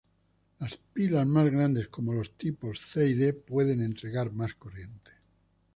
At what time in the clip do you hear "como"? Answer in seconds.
1.87-2.11